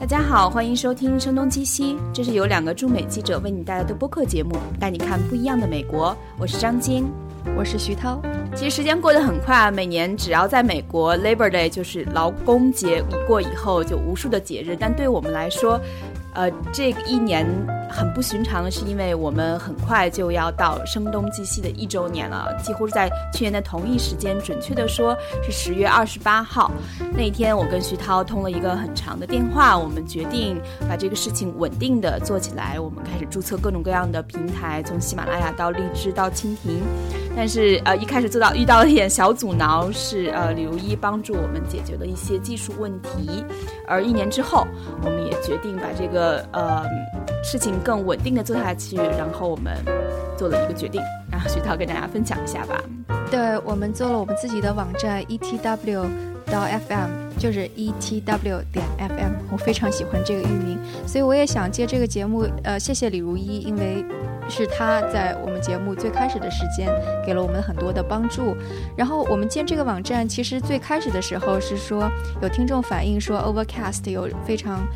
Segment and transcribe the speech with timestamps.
[0.00, 6.16] 大家好，欢迎收听《声东击西》，这是由两个驻美记者为你带来的播客节目，带你看不一样的美国。
[6.38, 7.10] 我是张晶，
[7.56, 8.22] 我是徐涛。
[8.54, 14.76] 其实时间过得很快啊，每年只要在美国，Labor Day 就是劳工节一过以后，就无数的节日。
[14.78, 15.80] 但对我们来说，
[16.32, 17.44] 呃，这一年
[17.88, 26.70] 很不寻常的是，因为我们很快就要到声东击西的一周年了，几乎是在去年的同一时间，准确的说是十月二十八号
[27.14, 36.82] 那一天，我跟徐涛通了一个很长的电话，我们决定把这个事情稳定的做起来，我们开始注册各种各样的平台，从喜马拉雅到荔枝到蜻蜓，
[37.34, 43.44] 但是呃一开始做到遇到了一点小阻挠，是呃李如一帮助我们解决了一些技术问题，
[43.86, 44.66] 而一年之后，
[45.02, 46.46] 我们也决定把这个。
[46.52, 46.84] 呃，
[47.50, 49.74] 事情更稳定的做下去，然后我们
[50.36, 51.00] 做了一个决定，
[51.32, 52.78] 然后徐涛跟大家分享一下吧。
[53.30, 56.06] 对我们做了我们自己的网站 etw
[56.44, 64.04] 到 fm，就是 etw 点 fm，我非常喜欢这个域名，所以我也想借这个节目，呃，谢谢李如一，因为。
[64.50, 66.88] 是他在我们节目最开始的时间
[67.22, 68.56] 给了我们很多的帮助。
[68.96, 74.88] 然后我们建这个网站，其实最开始的时候是说有听众反映说 Overcast 有非常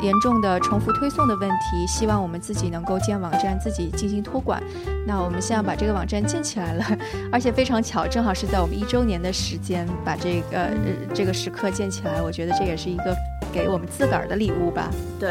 [0.00, 4.58] 严重的重复推送的问题，希望我们自己能够建网站自己进行托管。
[5.06, 6.84] 那我们现在把这个网站建起来了，
[7.30, 10.70] 而且非常巧，正好是在我们一周年的时间把这个呃
[11.12, 12.22] 这个时刻建起来。
[12.22, 13.14] 我觉得这也是一个
[13.52, 14.90] 给我们自个儿的礼物吧。
[15.20, 15.30] 对，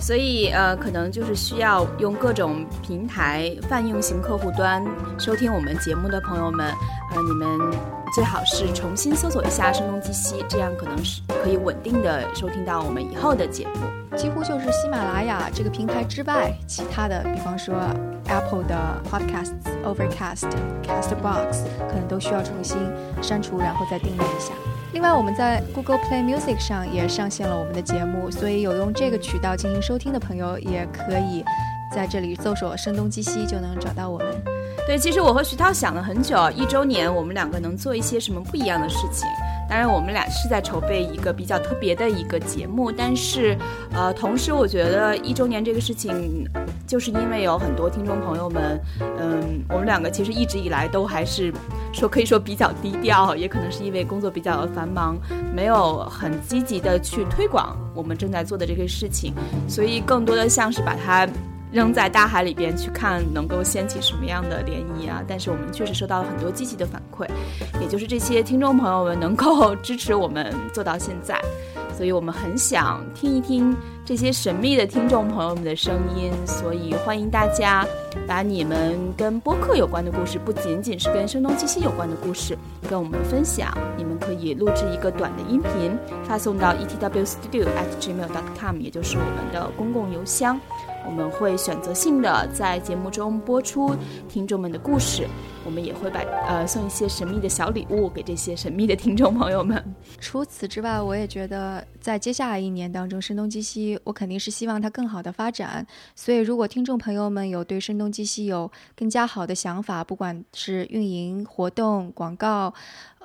[0.00, 3.08] 所以呃，可能就是需要用各种平。
[3.08, 4.84] 台泛用型客户端
[5.18, 6.70] 收听我们节目的朋友们，
[7.10, 7.58] 呃，你们
[8.14, 14.16] 最好是重新搜索一下“声东击西”，这样可能是可以稳定的收听到我们以后的节目。
[14.16, 17.74] 几乎就是喜马拉雅这个平台之外，其他的，比方说
[18.26, 18.76] Apple 的
[19.10, 20.50] Podcasts、Overcast、
[20.84, 22.76] Castbox，可能都需要重新
[23.22, 24.52] 删除，然后再订阅一下。
[24.98, 31.44] 另外，我们在 Google Play Music 上也上线了我们的节目，所以有用这个渠道进行收听的朋友也可以。
[31.94, 34.26] 在这里搜索“声东击西”就能找到我们。
[34.88, 39.28] 对，其实我和徐涛想了很久，一周年我们两个能做一些什么不一样的事情。
[39.68, 43.54] 当然，我们俩是在筹备一个比较特别的一个节目，但是，
[43.92, 46.42] 呃，同时我觉得一周年这个事情，
[46.86, 51.52] 就是因为有很多听众朋友们，嗯，我们两个其实一直以来都还是
[51.92, 55.18] 说可以说比较低调，也可能是因为工作比较繁忙，
[55.54, 59.34] 没有很积极的去推广我们正在做的这个事情，
[59.68, 61.28] 所以更多的像是把它。
[61.70, 65.22] 扔在大海里边去看能够掀起什么样的涟漪啊！
[65.28, 67.28] 但是我们确实收到了很多积极的反馈，
[67.80, 71.38] 也就是这些听众朋友们能够支持我们做到现在，
[71.96, 77.86] 所以我们很想听一听这些神秘的听众朋友们的声音，所以欢迎大家
[78.26, 82.56] 把你们跟播客有关的故事，不仅仅是跟声东击西有关的故事，
[82.88, 83.76] 跟我们分享。
[83.96, 90.58] 你们可以录制一个短的音频，发送到 etwstudio@gmail.com，也就是我们的公共邮箱。
[91.08, 93.96] 我们会选择性的在节目中播出
[94.28, 95.26] 听众们的故事，
[95.64, 99.82] 我们也会把呃送一些神秘的小礼物给这些神秘的听众朋友们。
[100.20, 105.84] 除此之外，我也觉得在接下来一年当中，声东击西，我肯定是希望它更好的发展。
[106.14, 112.74] 所以，如果听众朋友们有对声东击西有更加好的想法，不管是运营活动、广告、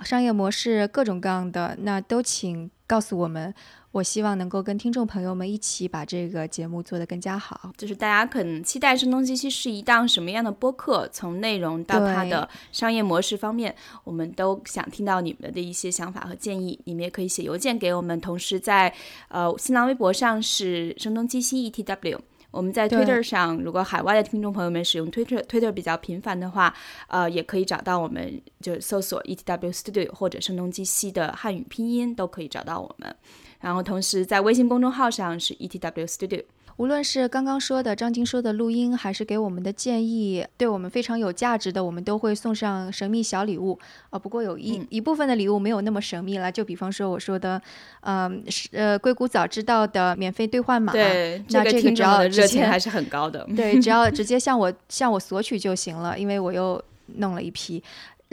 [0.01, 3.53] 商业模式各种各样的，那都请告诉我们。
[3.93, 7.71] 我希望能够跟听众朋友们一起把这个节目做得更加好。
[7.77, 16.79] 就是大家可能期待《声东击西》是一档什么样的播客，从内容到它的商业模式方面，我们都想听到你们的一些想法和建议。
[16.85, 18.91] 你们也可以写邮件给我们，同时在
[19.27, 22.17] 呃新浪微博上是“声东击西 ETW”。
[22.49, 26.73] 我们在 Twitter 上，如果海外的听众朋友们使用 Twitter Twitter 比较频繁的话，
[27.07, 33.15] 呃，也可以找到我们，就搜索 ETW Studio 或者“声东击西”的汉语拼音都可以找到我们。
[33.63, 36.43] 然后，同时在微信公众号上是 ETW Studio。
[36.75, 43.79] 无论是刚刚说的张晶说的录音，还是给我们的建议，对我们非常有价值的，我们都会送上神秘小礼物
[44.09, 44.19] 啊。
[44.19, 47.61] 不过有一一部分的礼物没有那么神秘了，就比方说我说的，
[48.01, 50.91] 嗯，是呃硅谷早知道的免费兑换码。
[50.91, 53.47] 对，那这个只要热情还是很高的。
[53.55, 56.83] 对，只要 直接向我向我索取就行了，因为我又
[57.15, 57.81] 弄了一批。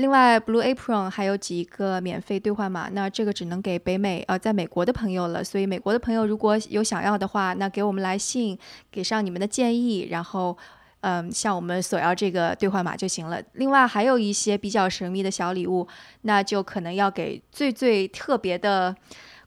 [0.00, 5.44] 另外，Blue Apron 还有几个免费兑换码，那这个只能给北美呃，在美国的朋友了。
[5.44, 8.58] 所以美国的朋友如果有想要的话，那给我们来信，
[8.90, 10.56] 给上你们的建议，然后
[11.02, 13.42] 嗯，向我们索要这个兑换码就行了。
[13.52, 15.86] 另外还有一些比较神秘的小礼物，
[16.22, 18.96] 那就可能要给最最特别的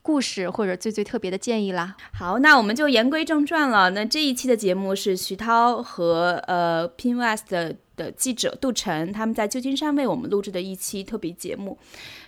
[0.03, 1.95] 故事或者最最特别的建议啦。
[2.13, 3.89] 好，那我们就言归正传了。
[3.89, 7.77] 那这一期的节目是徐涛和呃 Pinwest。
[7.95, 11.78] 的记者杜晨，他们在旧金山为我们录制的一期特别节目。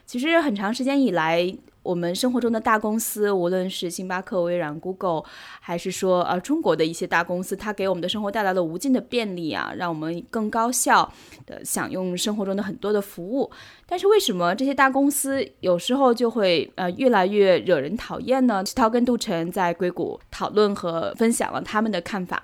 [0.06, 1.52] 其实很长时间以来，
[1.82, 5.24] 我们生活中的大公司，无论是星巴克、微软、Google，
[5.60, 11.12] 还是说呃中国的一些大公司，它给我们的生活带来了无尽的便利啊，让我们更高效
[11.48, 13.50] 的享用生活中的很多的服务。
[13.88, 18.64] 但是为什么这些大公司有时候就会呃越来越惹人讨厌呢？
[18.76, 22.44] 涛跟杜晨在硅谷讨论和分享了他们的看法。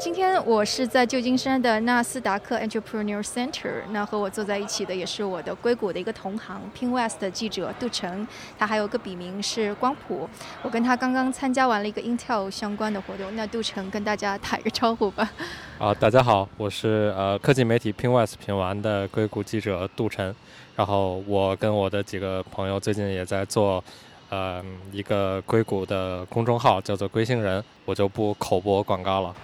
[0.00, 8.26] 今天我是在旧金山的纳斯达克 Entrepreneur Center，那和我坐在一起的也是我的硅谷的一个同行，PingWest 的记者杜成，
[8.58, 10.26] 他还有个笔名是光谱。
[10.62, 15.30] 我跟他刚刚参加完了一个 Intel 相关的活动，那杜成跟大家打一个招呼吧。
[15.78, 20.34] 啊，大家好，我是呃科技媒体 PingWest 品玩的硅谷记者杜晨，
[20.76, 23.84] 然后我跟我的几个朋友最近也在做。
[24.30, 29.34] 呃，一个硅谷的公众号叫做“龟星人”，我就不口播广告了。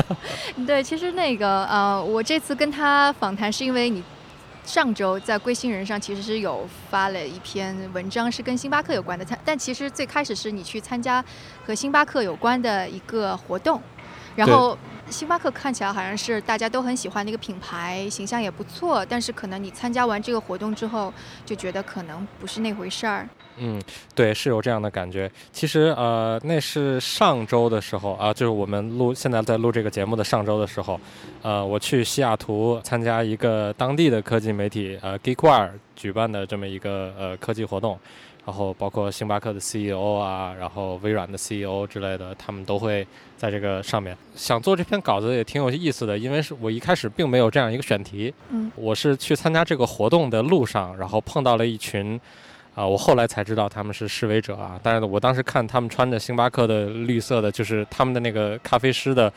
[0.66, 4.04] 对，其实那个呃，我这次跟他访谈是因为你
[4.64, 9.24] 上周在“龟星人”上其实是有发了一篇文章，是跟星巴克有关的。
[9.24, 11.24] 但但其实最开始是你去参加
[11.64, 13.80] 和星巴克有关的一个活动，
[14.36, 14.78] 然后。
[15.08, 19.06] 星巴克看起来好像是大家都很喜欢的一个品牌，形象也不错。
[19.06, 23.28] 但是可能你参加完这个活动之后，就觉得可能不是那回事儿。
[23.58, 23.80] 嗯，
[24.14, 25.30] 对，是有这样的感觉。
[25.52, 31.00] 其实呃，那是上周的时候啊，就是我们录现在在录这个节目的上周的时候，
[31.42, 37.98] 呃，我去西雅图参加一个当地的科技媒体呃 Geekwire 举办的这么一个呃科技活动。
[38.46, 43.04] 然后包括星巴克的 CEO 啊，然后微软的 CEO 之类的，他们都会
[43.36, 44.16] 在这个上面。
[44.36, 48.32] 想做这篇稿子也挺有意思的，因为是我一开始并没有这样一个选题。
[48.50, 52.20] 嗯，我是去参加这个活动的路上，然后碰到了一群，
[52.76, 54.78] 啊，我后来才知道他们是示威者啊。
[54.80, 59.32] 但是我当时看他们穿着星巴克的绿色的，就是他们的那个咖啡师的。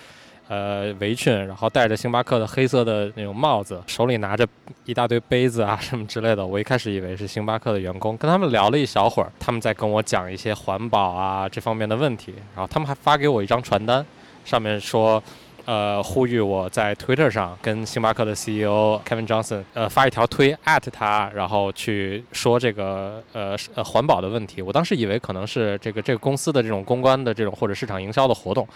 [0.51, 4.43] 呃，围裙，然后戴着星巴克的黑色的那种帽子，手里拿着
[4.83, 6.43] 一大堆杯子啊什么之类的。
[6.43, 12.33] 我一开始以为是星巴克的员工，跟他们聊了一小会儿，他们在跟我讲一些环保啊这方面的问题。
[12.55, 14.03] 然后他们还发给我一张传单，
[14.43, 15.23] 上面说，
[15.69, 24.63] 呃，呼吁我在 Twitter 上跟星巴克的 CEO Kevin Johnson 呃发一条推 at 他，然后去说这个呃呃环保的问题。
[24.63, 28.67] 我当时以为可能是这个这个公司的这种公关的这种或者市场营销的活动，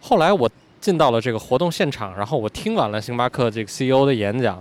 [0.00, 0.50] 后来我。
[0.82, 4.60] 进到了这个活动现场，然后我听完了星巴克这个 CEO 的演讲，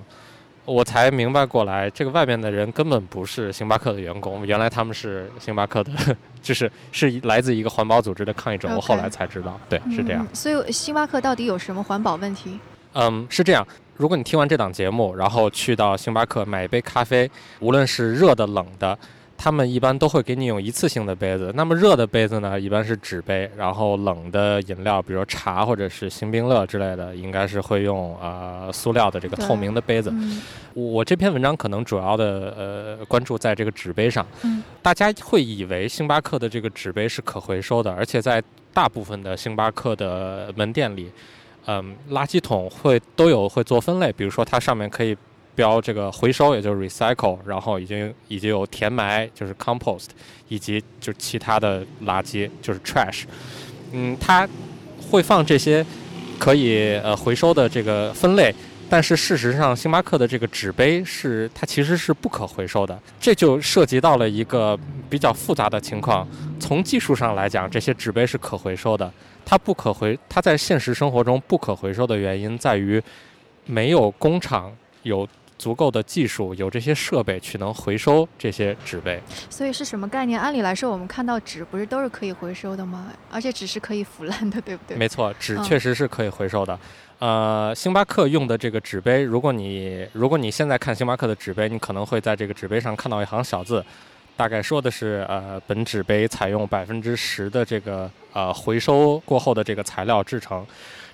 [0.65, 5.91] 我才明白过来，这个外面的人根本不是星巴克的员工，原来他们是星巴克的，
[6.41, 8.67] 就是是来自一个环保组织的抗议者。
[8.75, 10.25] 我后来才知道，对，是这样。
[10.33, 12.59] 所以星巴克到底有什么环保问题？
[12.93, 13.65] 嗯，是这样。
[13.97, 17.29] 如果你听完这档节目，然后去到星巴克买一杯咖啡，
[17.59, 18.97] 无论是热的、冷的。
[19.43, 30.13] 他们一般都会给你用一次性的杯子，那么热的杯子呢，一般是纸杯，然后冷的饮料，比如茶或者是星冰乐之类的，应该是会用呃塑料的这个透明的杯子。
[30.75, 34.23] 我这篇文章可能主要的呃关注在这个纸杯上，
[34.83, 38.39] 大家会以为星巴克的这个纸杯是可回收的，而且在
[38.71, 41.11] 大部分的星巴克的门店里，
[41.65, 45.17] 嗯，垃圾桶会都有会做分类，比如说它上面可以。
[45.55, 50.07] 标这个回收，也就是 recycle，然后已经已经有填埋，就是 compost，
[50.47, 53.23] 以及就其他的垃圾，就是 trash。
[53.91, 54.47] 嗯，它
[55.09, 55.85] 会放这些
[56.39, 58.53] 可以呃回收的这个分类，
[58.89, 66.25] 但是事实上，星巴克的这个纸杯是它其实是不可回收的，这就涉及到了一个比较复杂的情况。
[66.59, 69.11] 从技术上来讲，这些纸杯是可回收的，
[69.45, 73.01] 它不可回，它在现实生活中不可回收的原因在于
[73.65, 74.73] 没有工厂
[75.03, 75.27] 有。
[75.61, 80.41] 足够的技术，有这些设备去能回收这些纸杯，所以是什么概念？
[80.41, 83.13] 按理来说，我们看到纸不是都是可以回收的吗？
[83.29, 84.97] 而且纸是可以腐烂的，对不对？
[84.97, 86.79] 没错，纸确实是可以回收的。
[87.19, 93.85] 呃，星巴克用的这个纸杯，如果你如果你现在看星巴克的纸杯，你可能会在这个纸杯上看到一行小字，
[94.35, 100.65] 大概说的是呃，本纸杯采用百分之十的这个呃回收过后的这个材料制成。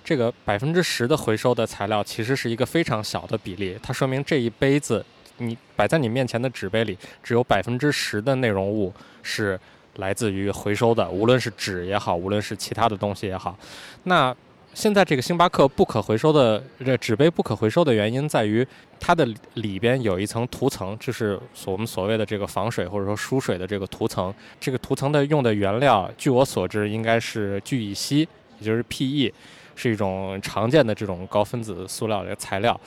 [0.08, 5.06] 这个百分之十的回收的材料其实是一个非常小的比例，它说明这一杯子
[5.40, 9.60] 你摆在你面前的纸杯里只有百分之十的内容物是
[9.96, 13.60] 来自于回收的，无论是纸也好，无论是其他的东西也好。
[14.04, 14.34] 那
[14.74, 18.66] 现在这个星巴克不可回收的这纸杯不可回收的原因在于
[19.02, 24.34] 它的里边有一层涂层，就是我们所谓的这个防水或者说疏水的这个涂层。
[24.58, 28.20] 这个涂层的用的原料，据我所知应该是聚乙烯，
[28.60, 29.34] 也就是 PE。
[29.78, 32.78] 是一种常见的这种高分子塑料的材料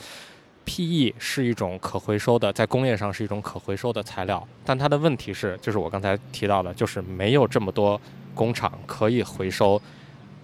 [0.66, 7.98] ，PE 是一种可回收的，在工业上是一种可回收的材料，但它的问题是，就是我刚才提到的，就是没有这么多
[8.34, 9.80] 工厂可以回收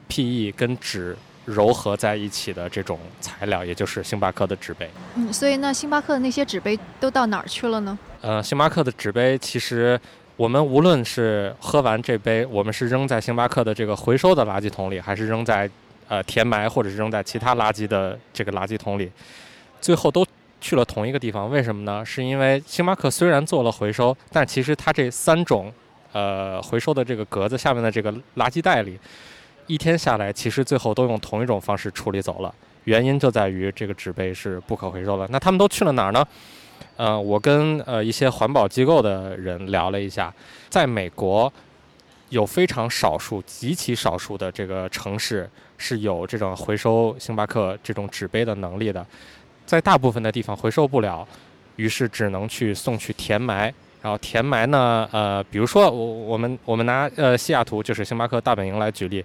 [0.09, 1.17] PE 跟纸
[1.49, 4.89] 糅合在一起的这种材料，也就是星巴克的纸杯。
[5.17, 7.99] 嗯，所以那星巴克的那些纸杯都到哪儿去了呢？
[8.21, 10.01] 呃，星巴克的纸杯其实
[10.37, 15.71] 我们无论是喝完这杯，我们是扔在星巴克的这个回收的垃圾桶里，还是扔在
[16.09, 19.11] 呃填埋或者是扔在其他垃圾的这个垃圾桶里，
[19.81, 20.27] 最后都
[20.61, 21.51] 去了同一个地方。
[21.51, 22.05] 为什么呢？
[22.05, 25.73] 是因为星巴克虽然做了回收，但其实它这三种
[26.13, 28.99] 呃回收的这个格子下面的这个垃圾袋里。
[29.67, 32.55] 一天下来，其实最后都用同一种方式处理走了。
[32.85, 35.27] 原因就在于这个纸杯是不可回收的。
[35.29, 36.25] 那他们都去了哪儿呢？
[36.97, 40.33] 呃，我跟呃一些环保机构的人聊了一下，
[40.69, 41.53] 在美国
[42.29, 49.05] 有非常少数、极其少数的这个城市是有这种回收星巴克这种纸杯的能力的，
[49.65, 51.27] 在大部分的地方回收不了，
[51.77, 53.73] 于是只能去送去填埋。
[54.03, 59.25] 然后填埋呢，呃，比如说我我们我们拿呃西雅图就是星巴克大本营来举例。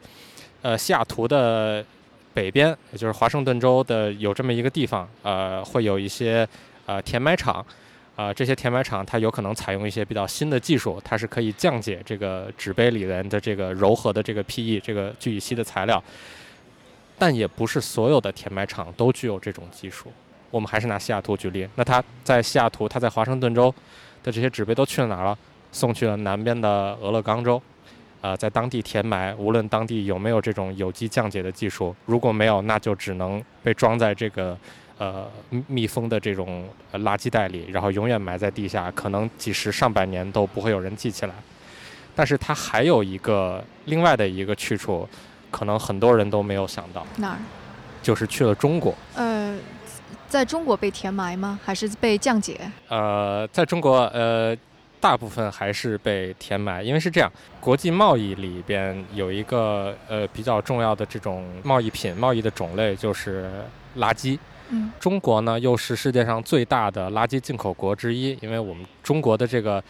[0.63, 1.85] 呃，西雅图的
[2.33, 6.47] 北边，也就是华盛顿州的有这么一个地方，呃，会有一些
[6.87, 7.63] 呃填埋场，
[8.21, 16.03] 啊，这些填埋场它有可能采用一些比较新的技术，它是可以降解这个纸杯里面的这个柔和的这个 PE 这个聚乙烯的材料，
[17.17, 20.11] 但也不是所有的填埋场都具有这种技术。
[20.51, 23.73] 我们还是拿西雅图举例，那它在西雅图，它在华盛顿州
[24.21, 25.35] 的这些纸杯都去了哪儿了？
[25.71, 27.59] 送去了南边的俄勒冈州。
[28.21, 34.55] 呃，在当地填埋，无论当地有没有这种有机降解的技术，如果没有，那就只能被装在这个
[35.01, 35.27] 呃
[35.65, 41.33] 密封的这种垃圾袋里，然后永远埋在地下，可能几十上百年都不会有人记起来。
[42.13, 45.09] 但是它还有一个另外的一个去处，
[45.49, 47.03] 可能很多人都没有想到。
[47.17, 47.39] 哪儿？
[48.03, 48.93] 就是去了中国。
[49.15, 49.57] 呃，
[50.29, 51.59] 在中国被填埋吗？
[51.65, 52.59] 还是被降解？
[52.89, 54.55] 呃，在中国，呃。
[55.01, 63.49] 大部分还是被填埋，因为是这样，国际贸易里边有一个呃比较重要的这种贸易品贸易的种类就是
[63.97, 64.37] 垃圾。
[64.71, 69.83] 嗯，中国呢又是世界上最大的垃圾进口国之一，因为我们中国的这个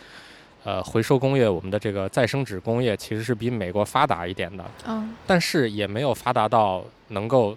[0.63, 4.65] 呃回收工业，我们的这个再生纸工业其实是比美国发达一点的。
[4.87, 7.55] 嗯，但是也没有发达到能够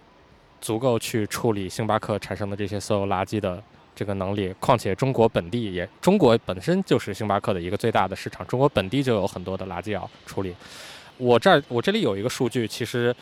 [0.60, 3.62] 足够去处理星巴克产生的这些所有垃圾的。
[3.96, 10.52] 这个能力，况且中国本地也，中国本身就是星巴克的一个最大的市场，中国本地就有很多的垃圾要处理。
[11.16, 13.14] 我这儿我这里有一个数据，其实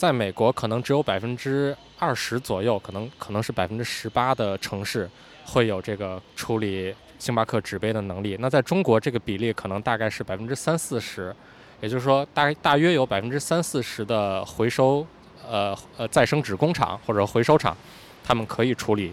[0.00, 5.06] 在美国可能只有百分之二十左右，可能可能是百分之十八的城市
[5.44, 8.34] 会有这个处理星巴克纸杯的能力。
[8.40, 11.36] 那在中国这个比例可能大概是百分之三四十，
[11.82, 15.06] 也就是说大大约有百分之三四十的回收
[15.46, 17.76] 呃呃再生纸工厂或者回收厂，
[18.24, 19.12] 他们可以处理。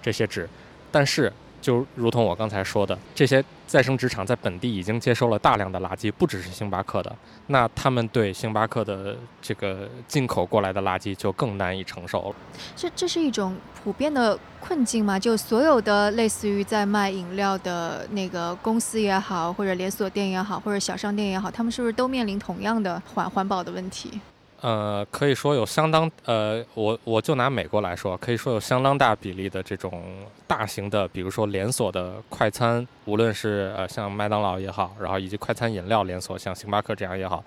[0.00, 0.48] 这些纸，
[0.90, 12.34] 但是就如同我刚才说的，这些再生纸厂在本地已经接收了大量的垃圾，不只是星巴克的，那他们对星巴克的这个进口过来的垃圾就更难以承受了。
[12.76, 15.18] 这这是一种普遍的困境吗？
[15.18, 24.20] 就所有的类似于在卖饮料的那个公司也好，或者连锁店也好，或者小商店也好，他们是不是都面临同样的环环保的问题？
[24.62, 30.04] 呃，可以说有相当呃，我我就拿美国来说，可以说有相当大比例的这种
[30.46, 37.44] 大型的，比如说连锁的快餐，无论是呃像麦当劳也好，然后以及快餐饮料连锁像星巴克这样也好，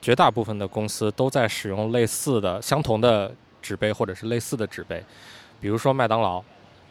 [0.00, 5.04] 绝大部分的公司都在使用类似的、相同的纸杯或者是类似的纸杯，
[5.60, 6.42] 比如说麦当劳。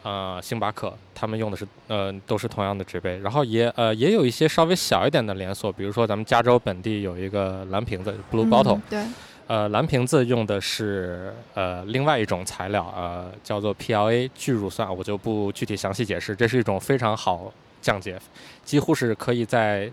[0.04, 9.04] 呃，星巴克他们用的是呃都是同样的纸杯，然后也呃也有一些稍微小一点的连锁，比如说咱们加州本地有一个蓝瓶子 Blue Bottle，对，
[9.46, 18.20] 呃蓝瓶子用的是呃另外一种材料，呃叫做 PLA 聚乳酸，我就不具体详细解释，这是一种非常好降解，
[18.64, 19.88] 几乎是可以在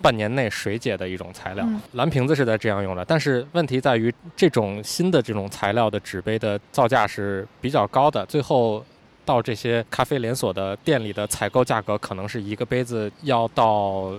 [0.00, 1.68] 半年内水解的一种材料。
[1.92, 8.82] 蓝瓶子是在这样用的，但是问题在于这种新的这种材料的纸杯的造价是比较高的，最后。
[9.30, 14.12] 到这些咖啡连锁的店里的采购价格，可能是一个杯子要到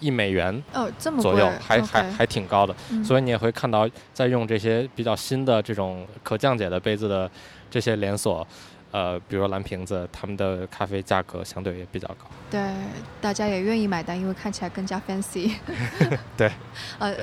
[0.00, 2.74] 一美元哦，这么左右，还还还挺高的。
[3.04, 7.30] 所以你也会看到，在用这些比较新的这种可降解的杯子的
[7.70, 8.44] 这些连锁，
[8.90, 12.26] 呃，比如蓝瓶子，他们的咖啡价格相对也比较高。
[12.50, 12.60] 对，
[13.20, 15.52] 大家也愿意买单，因为看起来更加 fancy。
[16.36, 16.50] 对，
[16.98, 17.14] 呃。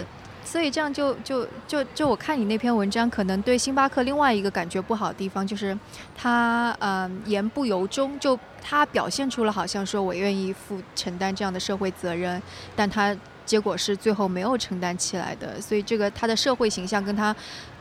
[0.45, 5.77] 所以这样就就就就我看你那篇文章，可能对星巴克另外一个感觉不好的地方就是，
[6.15, 12.41] 他嗯言不由衷，就他表现出了好像说我愿意负承担这样的社会责任，
[12.75, 15.59] 但他结果是最后没有承担起来的。
[15.59, 17.35] 所以这个他的社会形象跟他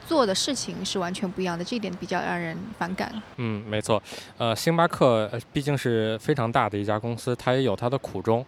[0.06, 3.12] 做的事情是完全不一样的，这一点比较让人反感。
[3.36, 4.02] 嗯，没错，
[4.38, 8.44] 呃，星巴克毕竟是非常大的一家公司，它也有它的苦衷。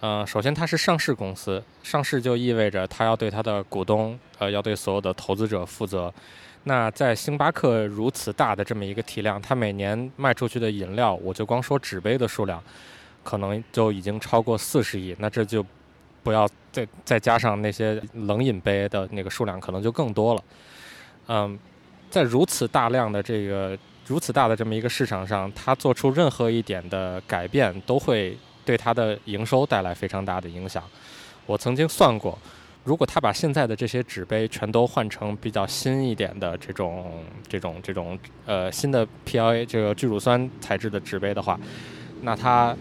[0.00, 6.12] 呃，首先它是上市公司，上市就意味着它要对它的股东，呃，要对所有的投资者负责。
[6.64, 12.62] 那在星巴克如此大的这么一个体量，它每年卖出去的饮料，我就光说纸杯的数量，
[13.22, 15.16] 可能就已经超过四十亿。
[15.18, 15.64] 那这就
[16.22, 20.44] 不要再再加上那些冷饮杯的那个数量，可能就更多了。
[21.28, 21.58] 嗯，
[22.10, 28.36] 在如此大量的这个如此大的这么一个市场上，它做出任何一点的改变，都会。
[28.64, 30.82] 对它的营收带来非常大的影响。
[31.46, 32.38] 我曾经算过，
[32.84, 41.58] 如果他把现在的这些纸杯全都换成比较新一点的这种、这种、这种呃新的 PLA 这个聚乳酸材质的纸杯的话，
[42.22, 42.74] 那他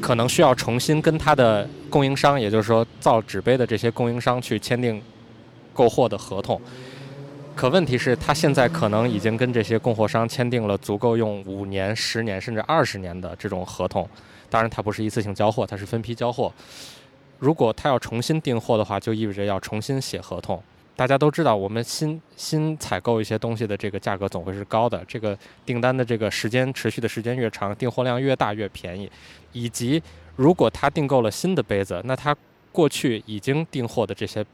[0.00, 5.02] 可能需要重新跟他的供应商，也就是说造纸杯的这些供应商去签订
[5.72, 6.60] 购货的合同。
[7.54, 14.08] 可问题是，他现在可能已经跟这些供货商签订了足够用五年、十年甚至二十年的这种合同。
[14.50, 16.52] 当然，它不是一次性交货，它是分批交货。
[17.38, 20.60] 如果他要重新订货的话，就意味着要重新写合同。
[20.96, 25.04] 大家都知道，我们新新采购一些东西的这个价格总会是高的。
[25.06, 29.08] 这个订单的这个时间持续的时间越长，订货量越大越便宜。
[29.52, 30.02] 以及，
[30.34, 32.36] 如果他订购了新的杯子，那他
[32.72, 34.44] 过去已经订货的这些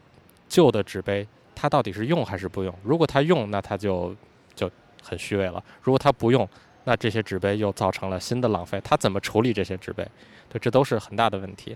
[0.47, 2.71] 旧的纸杯，他到底是用还是不用？
[2.83, 4.15] 如果他用，那他就
[4.53, 4.69] 就
[5.01, 6.47] 很虚伪了；如果他不用，
[6.85, 10.07] 那这些纸杯又造成了新的浪费，他怎么处理这些纸杯？
[10.49, 11.75] 对，这都是很大的问题。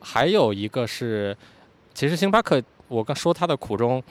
[0.00, 1.36] 还有一个是，
[1.92, 4.02] 其实星巴克，我刚说它的苦衷，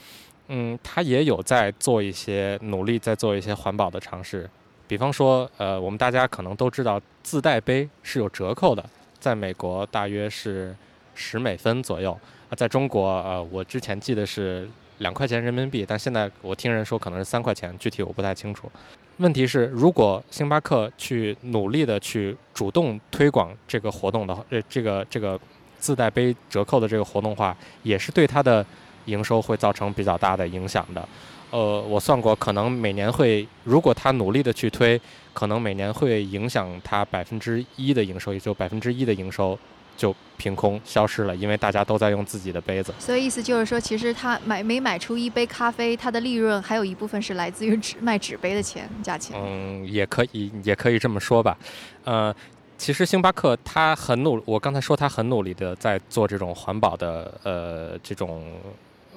[0.48, 4.50] 嗯，它也有在做一些努力，在做一些环保的尝试。
[4.88, 8.84] 比方说，呃，我们大家可能都知道，自带杯是有折扣的，
[9.20, 10.76] 在美国大约是
[11.16, 12.12] 十美分左右，
[12.50, 18.70] 啊，在中国，呃，我之前记得是两块钱人民币，但现在我听人说可能是三块钱，具体我不太清楚。
[19.18, 25.40] 问题是，如果星巴克去努力的去主动推广这个活动的话，呃，这个这个
[25.78, 28.66] 自带杯折扣的这个活动话，也是对它的
[29.06, 31.08] 营收会造成比较大的影响的。
[31.52, 35.00] 呃，我算过，可能每年会，如果他努力的去推，
[35.34, 39.58] 可能每年会影响它百分之一的营收，也就百分之一的营收。
[39.96, 42.94] 就凭空消失了，因为大家都在用自己的杯子。
[43.00, 49.40] 所以意思就是说，其实他买每买出一杯咖啡，它的利润还有一部分是来自于纸卖纸杯的钱价钱。
[49.40, 51.58] 嗯，也可以，也可以这么说吧。
[52.04, 52.36] 呃，
[52.78, 58.44] 其实星巴克他很努，我刚才说他很努力的在做这种环保的呃这种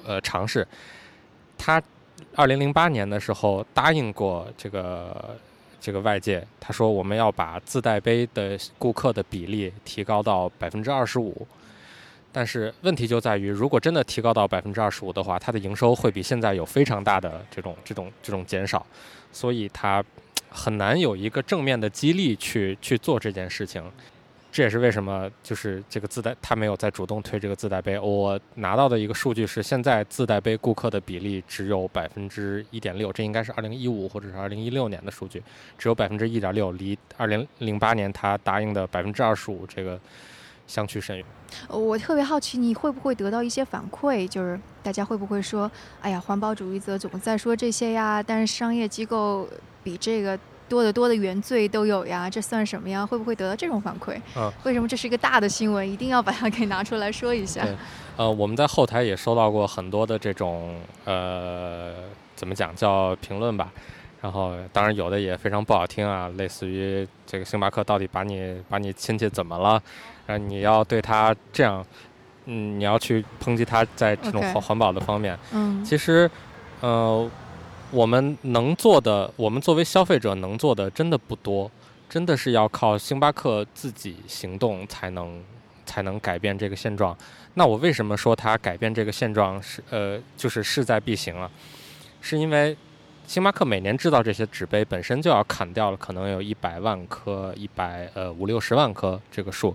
[0.05, 0.65] 呃尝试。
[1.57, 1.81] 他
[2.35, 5.35] 二零零八年的时候答应过这个。
[5.79, 11.47] 这个外界他说我们要把自带杯的顾客的比例提高到百分之二十五，
[12.31, 18.85] 但是问题就在于，如果真的提高到百分之二十五的话，它的营收会比现在有非常大的这种这种这种减少，
[19.31, 20.03] 所以它
[20.49, 23.83] 很难有一个正面的激励去去做这件事情。
[24.57, 27.99] 这也是为什么，就是这个自带，他没有再主动推这个自带杯。
[27.99, 35.43] 我拿到的一个数据是，现在自带杯顾客的比例只有百分之一点六，这应该是二零一五或者是二零一六年的数据，
[35.77, 39.99] 只有百分之一点六，离二零零八年他答应的百分之二十五这个
[40.65, 41.23] 相去甚远。
[41.69, 44.27] 我特别好奇，你会不会得到一些反馈？
[44.27, 48.23] 就是大家会不会说，哎呀，环保主义者总在说这些呀？
[48.23, 49.47] 但是商业机构
[49.83, 50.39] 比这个。
[50.69, 53.05] 多得多的原罪都有呀，这算什么呀？
[53.05, 54.19] 会不会得到这种反馈？
[54.35, 57.63] 嗯，为什么这是一个大的新闻，一定要把它给拿出来说一下？
[57.63, 57.75] 对，
[58.17, 60.75] 呃，我们在后台也收到过很多的这种
[61.05, 61.93] 呃，
[62.35, 63.71] 怎么讲叫评论吧，
[64.21, 69.81] 然后当然有的也非常不好听啊，类似于这个星巴克到底把你把你亲戚怎么了？
[70.25, 71.85] 然后你要对他这样，
[72.45, 75.37] 嗯，你要去抨击他在这种环环保的方面。
[75.53, 76.29] 嗯，其实，
[76.81, 77.29] 呃。
[77.89, 81.71] 我们能做的，我们作为消费者能做的真的不多，
[82.09, 85.41] 真的是要靠星巴克自己行动才能
[85.85, 87.17] 才能改变这个现状。
[87.53, 91.49] 那我为什么说它改变这个现状是呃就是势在必行啊？
[92.19, 92.75] 是因为
[93.25, 99.73] 星巴克每年制造这些纸杯本身就要砍掉了可能有一百万颗、一百呃五六十万颗这个数，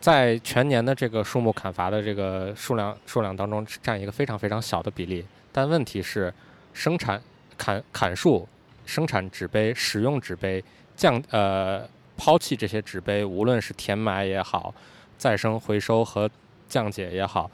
[0.00, 5.26] 在全年的这个树木砍伐的这个数量数量当中占一个非常非常小的比例。
[5.50, 6.32] 但问题是。
[6.72, 7.20] 生产
[7.56, 8.48] 砍砍树，
[8.86, 10.62] 生产纸杯，使用纸杯，
[10.96, 14.74] 降呃抛弃这些纸杯，无论是填埋也好，
[15.18, 16.30] 再生回收和
[16.68, 17.50] 降解也好，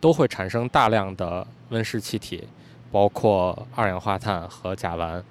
[0.00, 2.46] 都会产生大量的温室气体，
[2.90, 5.22] 包括二氧化碳和甲烷。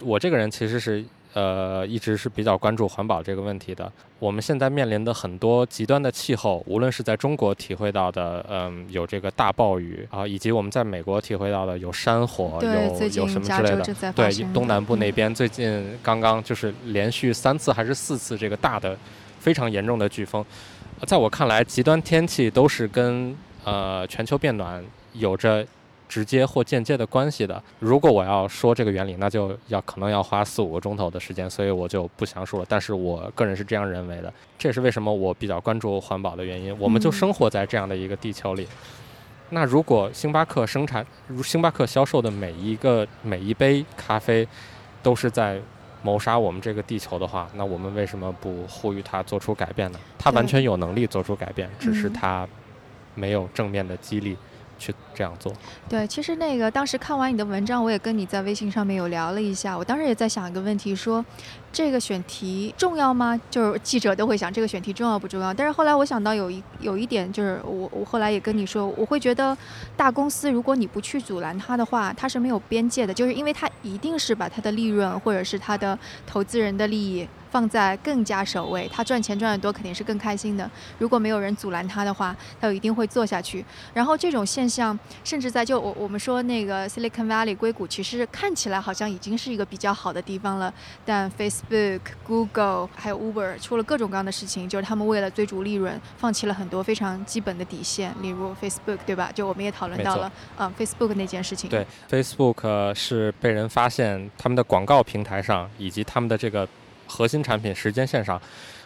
[0.00, 1.04] 我这个人其实是。
[1.32, 3.90] 呃，一直是比较关注环保这个问题的。
[4.18, 14.12] 我们现在面临的很多极端的气候，无论是在中国体会到的，嗯，有这个大暴雨啊，以及我们在美国体会到的有山火，有有什么之类的。
[14.12, 18.96] 对，东南部那边最近刚刚就是连续三次还是四次这个大的
[19.38, 20.44] 非常严重的飓风。
[21.06, 25.66] 在我看来，极端天气都是跟呃全球变暖有着
[26.10, 27.62] 直接或间接的关系的。
[27.78, 32.66] 如果我要说这个原理，那就要可能要花四五个钟头的时间，所以我就不详述了。
[32.68, 36.76] 但是我个人是这样认为的，这也是为什么我比较关注环保的原因。
[36.80, 38.66] 我们就生活在这样的一个地球里。
[39.50, 44.46] 那如果星巴克生产，如星巴克销售的每一个每一杯咖啡，
[45.04, 45.60] 都是在
[46.02, 50.00] 谋杀我们这个地球的话，那我们为什么不呼吁它做出改变呢？
[50.18, 52.48] 它完全有能力做出改变，只是它
[53.14, 54.36] 没有正面的激励。
[54.80, 55.52] 去这样做，
[55.88, 59.76] 对，其实那个当时看完你的文章，我也跟你在微信上面有聊了一下。
[59.76, 61.24] 我当时也在想一个问题，说
[61.72, 63.38] 这个选题重要吗？
[63.50, 65.52] 就是记者都会想这个选题重要不重要。
[65.52, 69.56] 但是后来我想到有一有一点，就是我我后来也跟你说，我会觉得
[69.96, 77.28] 大公司如果你不去阻拦它的话，它是没有边界的，就是因为它一定是把它的利润或者是它的投资人的利益。
[77.50, 80.70] 放在更加首位，他赚钱赚得多肯定是更开心的。
[81.00, 83.64] 如果没有人阻拦他的话，他就一定会做下去。
[83.92, 90.72] 然后这种现象，甚至在就我我们说那个 Silicon Valley 硅谷，其实看起来好像已经是一个比较好的地方了。
[91.04, 98.14] 但 Facebook、Google 还有 Uber 出了各种各样的事情，就是他们为了追逐利润，放弃了很多非常基本的底线。
[98.22, 99.30] 例如 Facebook 对吧？
[99.32, 101.68] 就我们也讨论到了，嗯，Facebook 那件事情。
[101.70, 106.68] 对，Facebook 是被人发现他们的广告平台上以及他们的这个。
[107.12, 108.40] 核心产品时间线上，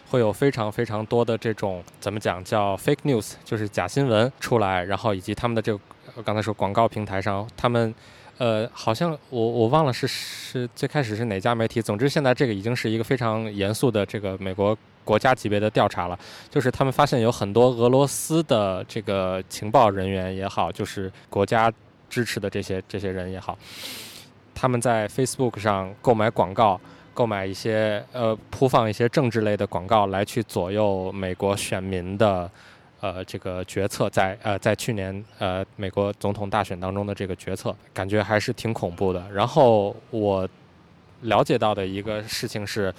[0.09, 5.79] 会有非常非常多的这种怎么讲叫 fake news，就是假新闻出来，然后以及他们的这个
[6.15, 7.93] 我刚才说广告平台上，他们
[8.37, 16.17] 呃好像我我忘了是是最开始是哪家媒体，总之现在这个已经是一个非常严肃的这个美国国家级别的调查了，
[16.49, 21.71] 就是他们发现有很多俄罗斯的这个情报人员也好，就是国家
[22.09, 23.57] 支持的这些这些人也好，
[24.53, 26.79] 他们在 Facebook 上购买广告。
[27.13, 32.51] 购买一些呃铺放一些政治类的广告来去左右美国选民的
[33.13, 39.23] 呃这个决策，在呃在去年呃美国总统大选当中的这个决策，感觉还是挺恐怖的。
[39.31, 40.47] 然后我
[41.21, 42.93] 了解到的一个事情是，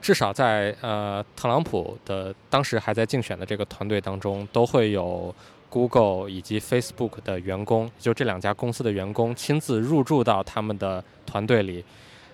[0.00, 5.34] 至少在呃特朗普的当时还在竞选的这个团队当中，都会有
[5.70, 11.84] Google 以及 Facebook 的员工，就这两家公司的员工亲自入驻到他们的团队里。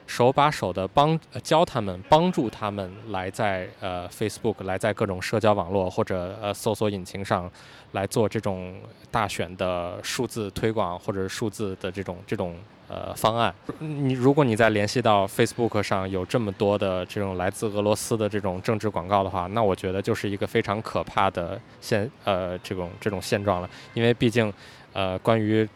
[0.09, 7.49] 手把手的帮教他们，帮助他们来在呃 Facebook，来在各种社交网络或者呃搜索引擎上
[7.93, 8.75] 来做这种
[9.11, 12.57] 大选的数字推广或者数字的这种这种
[12.89, 13.55] 呃方案。
[13.79, 23.69] 你如果你再联系到 Facebook 上有这么多的这种来自俄罗斯的这种政治广告的话，那我觉得就是一个非常可怕的现呃这种这种现状了。
[23.93, 24.51] 因为毕竟
[24.95, 25.69] 呃关于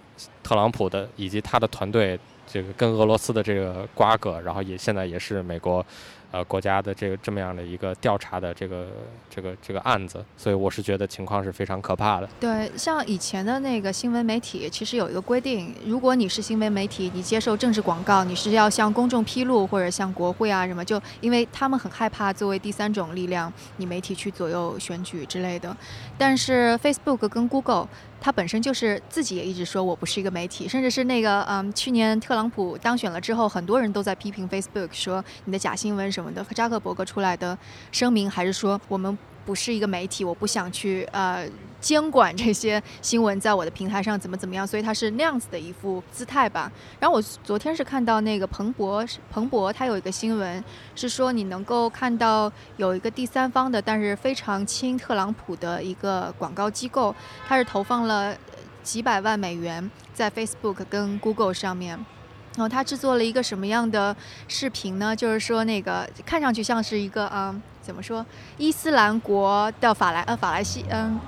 [0.42, 2.18] 特朗普的以及他的团队。
[2.53, 5.85] 这个跟俄罗斯的这个瓜葛，然后也现在也是美国，
[6.31, 8.88] 呃，国家的这个这么样的一个调查的这个
[9.31, 12.29] 这个这个案子，所以我是觉得情况是非常可怕的。
[12.38, 25.75] 对，像以前的那个新闻媒体，其实有一个规定，如果你是新闻媒体，你接受政治广告，你是要向公众披露，或者向国会啊什么，就因为他们很害怕作为第三种力量，你媒体去左右选举之类的。
[26.19, 27.88] 但是 Facebook 跟 Google。
[28.22, 36.42] 他本身就是自己也一直说我不是一个媒体，甚至是那个嗯，去年特朗普当选了之后，很多人都在批评 Facebook，说你的假新闻什么的。
[36.54, 37.58] 扎克伯格出来的
[37.90, 39.18] 声明还是说我们。
[39.44, 41.44] 不是一个媒体，我不想去呃
[41.83, 46.71] 监管这些新闻在我的平台上怎么怎么样，所以他是那样子的一副姿态吧。
[47.01, 50.64] 然后我昨天是看到那个彭博，彭博他有一个新闻
[50.95, 57.14] 是说你能够看到有一个第三方的，但是非常亲特朗普的一个广告机构，
[57.47, 58.35] 它是投放了
[58.85, 61.99] 几百万美元在 Facebook 跟 Google 上面。
[62.55, 64.14] 然后他制作了一个什么样的
[64.47, 65.16] 视频呢？
[65.16, 67.61] 就是说那个看上去像是一个嗯。
[67.83, 68.25] 怎么说？
[68.59, 71.18] 伊斯兰国的法兰呃法兰西嗯。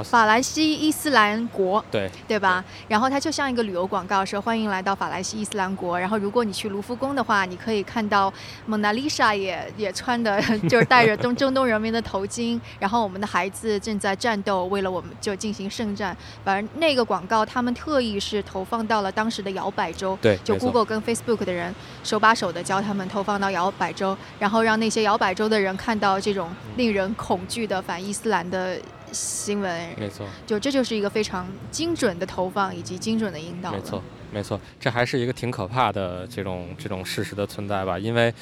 [0.00, 2.64] 法兰西伊斯兰国，对对吧？
[2.86, 5.98] 然后它就像一个旅游广告，说欢迎来到法兰西伊斯兰国。
[5.98, 8.32] 然后如果你去卢浮宫的话，你可以看到
[8.66, 12.60] 蒙娜丽莎也也穿的就是戴着东中东人民的头巾。
[12.78, 16.16] 然后我们的孩子正在战斗，为了我们就进行圣战。
[16.44, 21.74] 反正那个广告他们特意是投放到了当时的摇摆州，对，就 Google 跟 Facebook 的人
[22.04, 28.78] 手把手的教他们投放到摇摆州，然后让那些摇摆州的人看到这种令人恐惧的反伊斯兰的。
[29.12, 33.72] 新闻没错，就这就是一个非常精准的投放以及精准的引导。
[33.72, 37.98] 没错，没错，这还是一个挺可怕的这种这种事实的存在吧？
[37.98, 38.32] 因为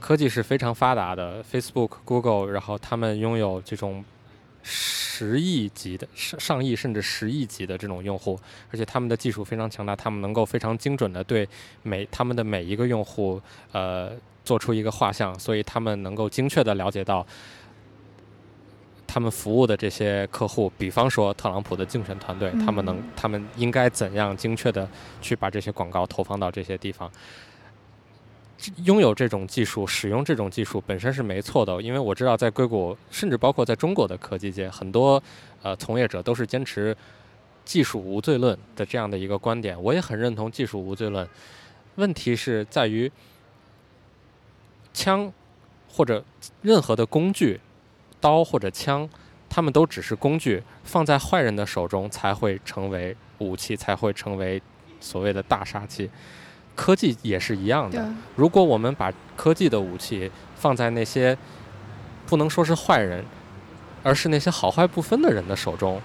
[0.00, 4.04] 科技是非常发达的，Facebook、Google，然后他们拥有这种。
[4.64, 8.38] 十亿级的上上亿甚至十亿级的这种用户，
[8.70, 11.46] 而且他们的技术非常强大，他们能够非常精准的对
[11.82, 14.12] 每他们的每一个用户呃
[14.44, 17.26] 做出一个画像，所以他们能够精确的了解到。
[19.12, 24.88] 他们服务的这些客户，比方说特朗普的竞选团队，他们能，他们应该怎样精确的
[25.20, 27.12] 去把这些广告投放到这些地方？
[28.84, 35.22] 拥有这种技术，使用这种技术本身是没错的，因为我知道在硅谷，甚至包括在中国的科技界，很多
[35.60, 36.96] 呃从业者都是坚持
[37.66, 39.78] 技术无罪论的这样的一个观点。
[39.82, 41.28] 我也很认同技术无罪论。
[41.96, 43.12] 问题是在于
[44.94, 45.30] 枪
[45.86, 46.24] 或者
[46.62, 47.60] 任何的工具。
[48.22, 49.06] 刀或者枪，
[49.50, 54.62] 他们都只是工具，放在坏人的手中才会成为武器，才会成为
[55.00, 56.08] 所谓的大杀器。
[56.74, 58.10] 科技也是一样的。
[58.36, 61.36] 如果我们把科技的武器放在那些
[62.26, 63.22] 不能说是坏人，
[64.02, 66.00] 而是那些好坏不分的人的手中。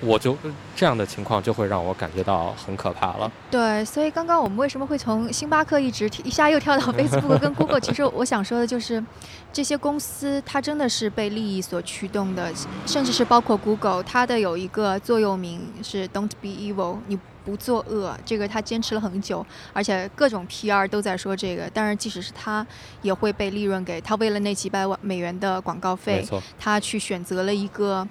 [0.00, 0.36] 我就
[0.74, 3.30] 这样的情况就会让我感觉到很可怕了。
[3.50, 7.80] 对，所以刚刚我们为什么会从星巴克一直一下又跳到 Facebook 跟 Google？
[7.80, 9.04] 其实我想说的就是，
[9.52, 12.50] 这些公司它真的是被利益所驱动的，
[12.86, 18.16] 甚至是包括 Google，它的有一个座右铭是 "Don't be evil"，你不作恶。
[18.24, 21.68] 这个它坚持了很久，而且各种 PR 都在说这个。
[21.74, 22.66] 但是即使是它，
[23.02, 26.26] 也会被利润给它为了那几百万美元的广告费，
[26.58, 28.08] 它去选择了一个。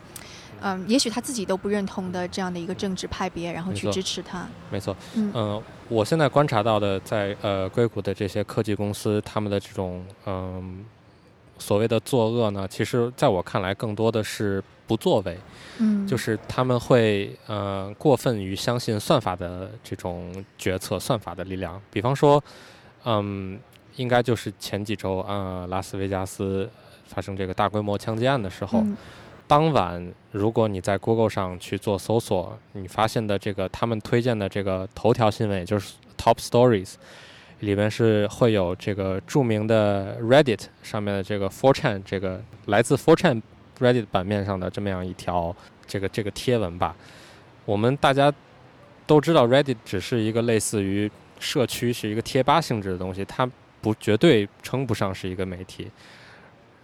[0.61, 4.47] 嗯，也许他自己都不认同的这样的一个政治派别，然后去支持他。
[4.69, 10.83] 没错，嗯，我现在观察到的，在呃硅谷的这些科技公司，他们的这种嗯
[11.57, 15.37] 所谓的作恶呢，其实在我看来，更多的是不作为。
[15.77, 21.81] 嗯，就是他们会呃过分于相信算法的这种决策，算法的力量。
[21.89, 22.43] 比方说，
[23.05, 23.57] 嗯，
[23.95, 26.69] 应该就是前几周啊，拉斯维加斯
[27.05, 28.83] 发生这个大规模枪击案的时候。
[29.49, 36.93] 当晚，如果你在 Google 上去做搜索，你发现的这个他们推荐的这个头条新闻，也就是 Top Stories，
[37.61, 43.41] 里面是会有这个著名的 Reddit 上面的这个 4chan 这个来自 4chan
[43.79, 45.55] Reddit 版面上的这么样一条
[45.87, 46.95] 这个这个贴文吧。
[47.65, 48.31] 我们大家
[49.07, 51.09] 都知道，Reddit 只是一个类似于
[51.39, 53.49] 社区，是一个贴吧性质的东西，它
[53.81, 55.87] 不绝对称不上是一个媒体。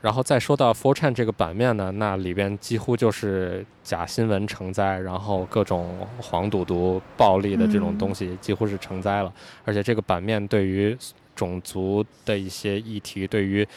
[0.05, 9.33] 然后再说到 f o r c h a n 这个版面呢，那里边几乎就是假新闻成灾，然后各种黄赌毒、暴力的这种东西几乎是成灾了。
[9.63, 10.95] 而且这个版面对于
[11.35, 13.67] 种族的一些议题，对于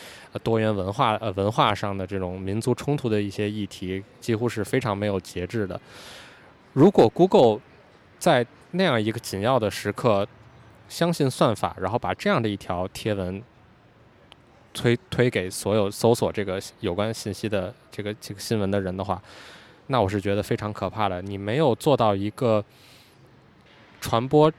[0.42, 5.80] 多元文化呃文化上的这种民族冲突的一些议题，几乎是非常没有节制的。
[6.74, 7.58] 如果 Google
[8.18, 10.28] 在那样一个紧要的时刻
[10.90, 13.42] 相信算法，然后把这样的一条贴文。
[14.74, 19.20] 推推给所有搜索这个有关信息的这个这个新闻的人的话，
[19.88, 21.20] 那我是觉得非常可怕的。
[21.22, 22.64] 你没有做到一个
[24.00, 24.52] 传播，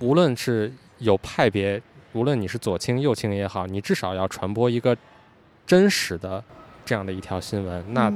[0.00, 1.80] 无论是有派别，
[2.14, 4.96] 无论你是左倾右倾也好，你至少要传播一个
[5.66, 6.42] 真实的
[6.84, 7.84] 这样的一条新闻。
[7.92, 8.12] 那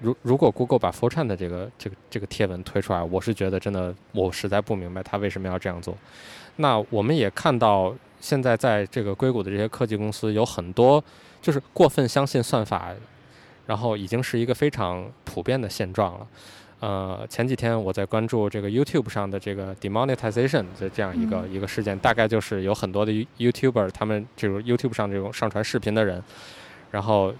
[0.00, 5.96] 如如果 Google 把 f o r t r a n 的这个这个这个贴文推出来，我是觉得真的，我实在不明白他为什么要这样做。
[6.56, 7.94] 那我们也看到。
[8.20, 11.02] 现在在这个硅谷的这些科技公司有很多，
[11.40, 12.92] 就是过分相信算法，
[13.66, 16.26] 然后已经是一个非常普遍的现状了。
[16.80, 26.22] 呃，前几天我在关注这个 YouTube 上的这个 demonetization 的这样一个一个事件，大概就是有很多的 YouTuber，他们这种 YouTube 上这种上传视频的人，
[26.90, 27.32] 然后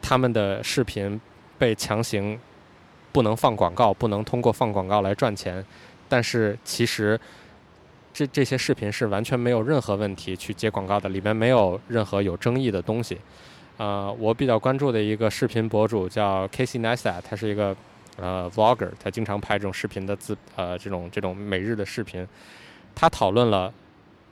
[0.00, 1.20] 他们的视频
[1.58, 2.38] 被强行
[3.12, 5.64] 不能放广告，不能通过放广告来赚钱，
[6.08, 7.20] 但是其实。
[8.16, 13.18] 这这些视频是完全没有任何问题去接广告的，里面没有任何有争议的东西。
[13.76, 17.76] 呃，我比较关注的一个视频博主叫 Casey n e s t a 他是一个
[18.16, 22.26] 呃 vlogger，他经常拍这种视频的自呃这种这种每日的视频。
[22.94, 23.70] 他讨论了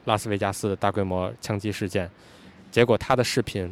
[0.07, 2.11] 拉斯维加斯的大规模枪击事件，
[2.71, 3.71] 结果他的视频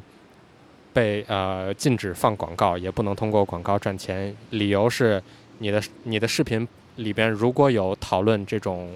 [0.93, 5.23] 被呃禁止放广告，也不能通过广告赚钱，理由是
[5.57, 8.93] 你的你的视频里边如果有讨论这种。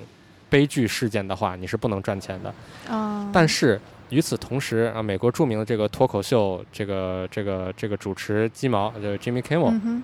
[0.48, 2.54] 悲剧事件的话，你是不能赚钱的。
[2.88, 3.28] 啊！
[3.32, 3.80] 但是
[4.10, 10.02] 与此同时啊，美国著名的这个脱口秀这个这个这个主持鸡毛，就是 Jimmy Kimmel，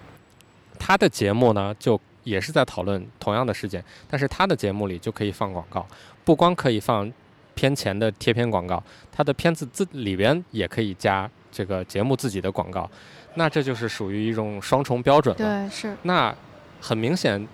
[0.78, 5.86] 他的节目呢就也是在讨论同样的事件，但是他的节目里就可以放广告，
[6.24, 7.10] 不光可以放
[7.54, 12.90] 片前的贴片广告，他的片子自里边也可以加这个节目自己的广告，
[13.34, 15.68] 那这就是属于一种双重标准了。
[15.68, 15.96] 对，是。
[16.02, 16.34] 那
[16.80, 17.46] 很明显。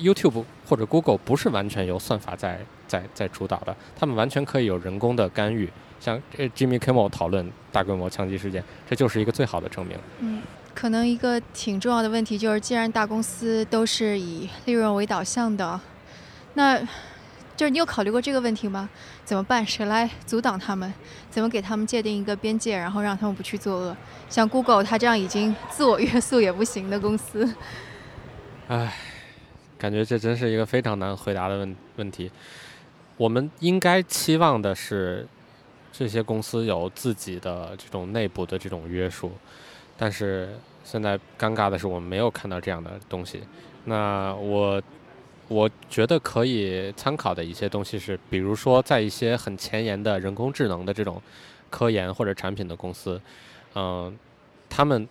[0.00, 5.70] YouTube 或者 Google 不是完全由算法在在在主导的，他们完全可以有人工的干预。
[6.00, 6.20] 像
[6.56, 9.98] Jimmy Kimmel 讨论大规模枪击事件，这就是一个最好的证明。
[10.20, 10.42] 嗯，
[10.74, 15.78] 可能一个挺重要的问题就是，既然大公司都是以利润为导向的，
[16.54, 16.80] 那
[17.54, 18.88] 就是你有考虑过这个问题吗？
[19.26, 19.64] 怎么办？
[19.66, 20.90] 谁来阻挡他们？
[21.30, 23.96] 怎么给他们界定一个边界，然后让他们不去作恶？
[24.30, 27.54] 像 Google，它这样已经自我约束也不行的公司。
[28.68, 28.90] 唉，
[29.80, 32.30] 感觉这真是一个非常难回答的问问题。
[33.16, 35.26] 我们应该期望的是，
[35.90, 39.32] 这些公司有自己的这种内部的这种约束，
[39.96, 40.50] 但是
[40.84, 43.40] 现在尴尬的是，我们没有看到这样的东西。
[43.84, 44.82] 那我
[45.48, 51.22] 我觉得可以参考的一些东西是，比如说在一些很前沿的人工智能的这种
[51.70, 53.18] 科研或者产品的公司，
[53.74, 54.14] 嗯，
[54.68, 55.08] 他们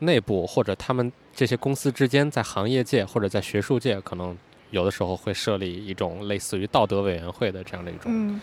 [0.00, 4.36] 内部或者他们这些公司之间，在行业界或者在学术界可能。
[4.72, 8.40] 有的时候会设立一种类似于道德委员会的这样的一种，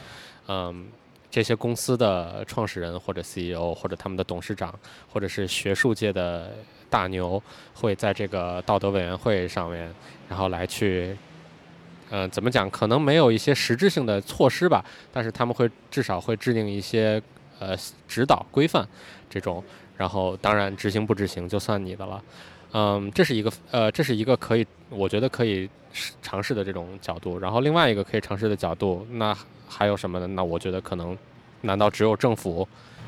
[0.48, 0.88] 嗯，
[1.30, 4.74] 这些公司的创始人或者 CEO 或者他们的董事长
[5.12, 6.54] 或者是学术界的
[6.90, 9.94] 大牛会在这个道德委员会上面，
[10.30, 11.16] 然后来去，
[12.10, 12.70] 嗯，怎么讲？
[12.70, 17.22] 可能没有一些实质性的措施吧，但是他们会至少会制定一些
[17.60, 17.76] 呃
[18.08, 18.88] 指导规范
[19.30, 19.62] 这种，
[20.04, 22.22] 然后当然执行不执行就算你的了。
[22.74, 25.70] 嗯，这是一个呃，这是一个可以，我觉得可以
[26.22, 27.40] 尝试的这种角度。
[27.40, 29.34] 然后另外一个可以尝试的角度，那
[29.66, 30.28] 还有什么呢？
[30.28, 31.18] 那我觉得可能，
[31.62, 32.68] 难道只有政府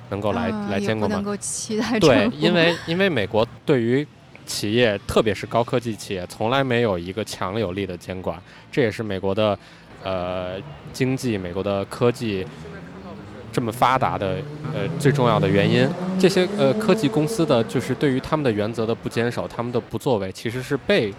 [0.09, 1.17] 能够来来监管吗？
[1.17, 4.07] 能够期待对，因为因为美国对于
[4.45, 8.41] 企业，特别是高科技企业，从来没有一个强有力的监管。
[8.71, 9.59] 这也是美国的
[10.01, 10.61] 呃
[10.93, 12.47] 经济，美国的科技。
[13.55, 14.35] 这么发达的，
[14.73, 15.89] 呃，最重要的原因，
[16.19, 21.13] 这些呃科技公司的就是对于他们的原则的不坚守，他们的不作为，其实是被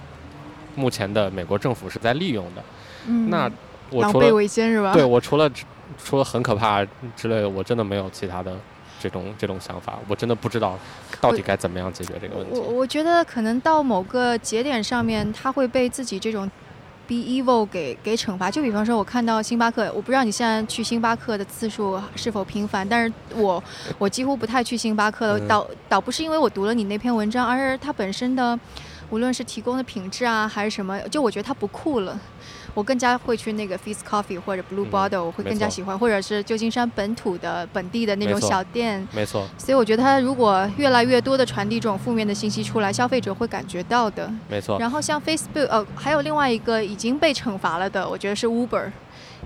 [0.74, 2.62] 目前的美国政府是在利用的。
[3.06, 3.50] 嗯，那
[3.88, 4.92] 我除了为奸是吧？
[4.92, 5.50] 对我除了
[5.96, 6.84] 除了很可怕
[7.16, 8.54] 之类的，我真的没有其他的
[9.00, 9.98] 这种这种想法。
[10.06, 10.78] 我真的不知道
[11.22, 12.58] 到底该怎么样解决这个问题。
[12.58, 16.50] 我我觉得可能到某个节点上面，他会被自己这种。
[17.06, 23.62] Be evil 给给惩罚，就比方说，我看到星巴克，我不知道你现在去星巴克的次数是否频繁，但是我
[23.98, 28.58] 我几乎不太去星巴克了，倒倒不是因为我读了你那篇文章，而是它本身的，
[29.10, 32.18] 无论是提供的品质啊，还是什么，就我觉得它不酷了。
[32.76, 39.08] 我更加会去那个 Feast Coffee 或者 Blue Bottle，我会更加喜欢，或者是旧金山本土的本地的那种小店。
[39.12, 39.48] 没错。
[39.56, 44.30] 所以我觉得它如果越来越多的传递这种负面的信息出来，消费者会感觉到的。
[44.50, 44.78] 没错。
[44.78, 48.92] 然后像 Facebook，呃，还有另外一个已经被惩罚了的，我觉得是 Uber。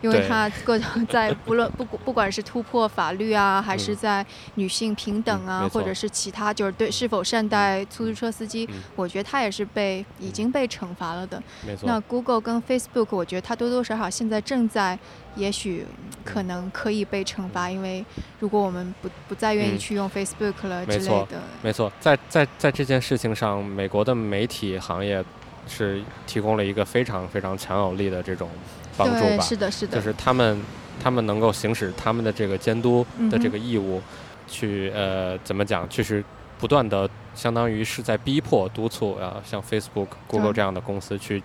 [0.01, 11.43] 因为它各种 在不论不不管是突破法律啊，还是在女性平等啊，或者是其他就是对是否善待出租车司机，我觉得它也是被已经被惩罚了的。
[11.67, 11.87] 没错。
[11.87, 14.99] 那 Google 跟 Facebook，我觉得它多多少少现在正在，
[15.37, 15.85] 也许
[16.25, 18.05] 可能可以被惩罚，因为
[18.39, 21.41] 如果我们不不再愿意去用 Facebook 了之类的。
[21.63, 25.25] 没错，在在在这件事情上，美国的媒体行业
[25.67, 28.49] 是提供了一个非常非常强有力的这种。
[28.97, 30.61] 帮助吧，是的，是的，就是他们，
[31.03, 34.03] 他们能够行使他们的这个监督的这个义务，
[34.47, 36.23] 去呃，怎么讲，就是
[36.59, 41.43] 不断的，相当于是在逼迫、督促啊，像 Facebook、Google 这样的公司去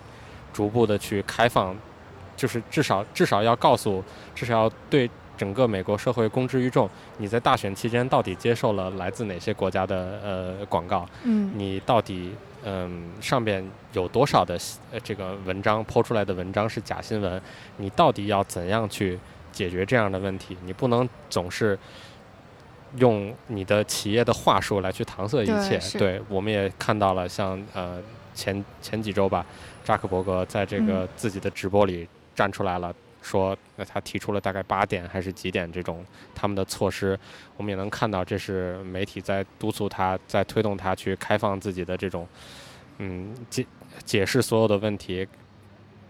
[0.51, 1.73] 逐步的去开放，
[2.36, 11.08] 就是至少至少要告诉，至少要对整个美国社会公之于众，你在大选期间到底接受了来自哪些国家的呃广告？
[11.23, 12.34] 嗯，你到底。
[12.65, 14.58] 嗯，上边有多少的
[14.91, 17.39] 呃这个文章抛出来的文章是假新闻？
[17.78, 19.19] 你到底要怎样去
[19.51, 20.58] 解决这样的问题？
[20.65, 21.78] 你不能总是
[22.97, 25.80] 用你的企业的话术来去搪塞一切。
[25.99, 28.01] 对，我们也看到了，像呃
[28.34, 29.45] 前前几周吧，
[29.84, 32.91] 扎克伯格在这个自己的直播里站出来了。
[33.25, 37.19] 说，那他提出了大概八点还是几点这种他们的措施，
[37.57, 42.27] 我们也能看到，这是媒体在督促他，在推动他去开放自己的这种，
[42.99, 43.65] 嗯，解
[44.03, 45.27] 解释所有的问题，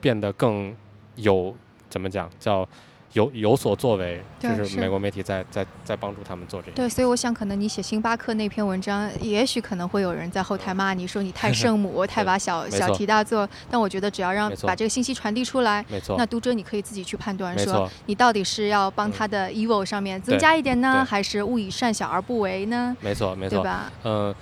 [0.01, 0.75] 变得更
[1.15, 1.55] 有
[1.89, 2.67] 怎么讲叫。
[3.15, 6.73] 有有所作为，就是美国媒体在在在帮助他们做这些。
[6.73, 13.47] 对，所以我想，可能你写星巴克那篇文章，也许可能会有人在后台骂你说你太 圣母，太把小小题大做。
[13.71, 22.95] 但我觉得，只要让把这个信息传递出来，没错，那读者你可以自己去判断，说你到底是要帮他的 evil 上面增加一点呢，还是勿以善小而不为呢？
[22.99, 23.91] 没错，没错，对吧？
[24.03, 24.35] 嗯。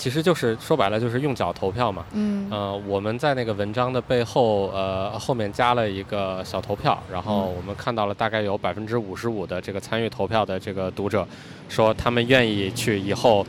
[0.00, 2.06] 其实就是说白了，就是用脚投票嘛。
[2.12, 2.48] 嗯。
[2.50, 11.28] 呃，我们在那个文章的背后，呃，后面加了一个小投票，然后我们看到了大概有百分之五十五的这个参与投票的这个读者，
[11.68, 13.46] 说他们愿意去以后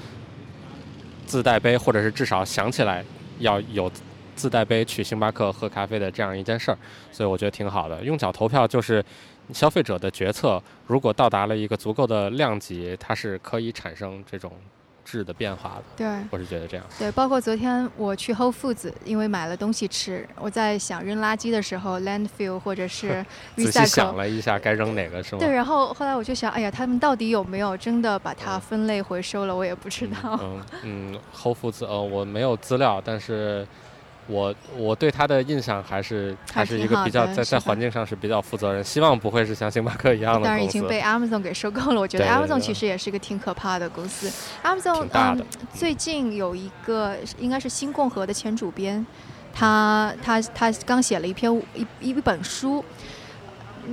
[1.26, 3.02] 自带杯，或者是至少想起来
[3.40, 3.90] 要有
[4.36, 6.78] 自带杯去星巴克喝咖啡的这样一件事儿。
[7.14, 8.04] 所以我觉得挺好的。
[8.04, 9.02] 用脚投票就是
[9.54, 14.52] 消费者的决策，如果到达了一个足够的量级，它是可以产生这种。
[15.12, 15.84] 质的变化了。
[15.98, 16.86] 对，我是觉得这样。
[16.98, 23.26] 对，包括昨天我去 Whole Foods，因为买了东西吃，我在想扔垃圾的时候，landfill 或者是
[23.58, 23.66] recycle。
[23.66, 25.40] 仔细想了一下，该扔哪个是吗？
[25.40, 29.54] 对，然后后来我就想，哎呀，他们到底有没有真的把它分类回收了？
[29.54, 30.40] 我也不知道。
[30.42, 33.68] 嗯嗯，Whole Foods，呃，我没有资料，但是。
[34.32, 44.32] 我我对他的印象还是还是一个比较在在环境上是比较负责任，希望不会是像星巴克一样的但是已经被 Amazon 给收购了，我觉得 Amazon 其实也是一个挺可怕的公司。
[44.64, 49.06] Amazon 嗯，最近有一个应该是新共和的前主编，
[49.54, 52.84] 他他他刚写了一篇一一本书。